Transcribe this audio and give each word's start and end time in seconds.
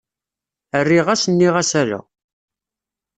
Rriɣ-as,-nniɣ-as 0.83 1.71
ala. 1.81 1.99